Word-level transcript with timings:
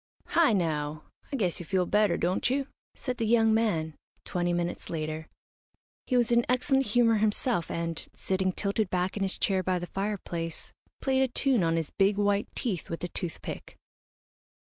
"Hi 0.29 0.51
now 0.51 1.03
I 1.31 1.35
guess 1.35 1.59
you 1.59 1.65
feel 1.67 1.85
better, 1.85 2.17
don't 2.17 2.49
you?" 2.49 2.65
said 2.95 3.17
the 3.17 3.25
young 3.27 3.53
man, 3.53 3.93
twenty 4.25 4.51
minutes 4.51 4.89
later. 4.89 5.29
He 6.07 6.17
was 6.17 6.31
in 6.31 6.43
excellent 6.49 6.87
humour 6.87 7.17
himself, 7.17 7.69
and, 7.69 8.03
sitting 8.15 8.51
tilted 8.51 8.89
back 8.89 9.15
in 9.15 9.21
his 9.21 9.37
chair 9.37 9.61
by 9.61 9.77
the 9.77 9.85
fireplace, 9.85 10.73
played 11.01 11.21
a 11.21 11.27
tune 11.27 11.61
on 11.61 11.75
his 11.75 11.91
big 11.91 12.17
white 12.17 12.47
teeth 12.55 12.89
with 12.89 13.03
a 13.03 13.09
toothpick. 13.09 13.77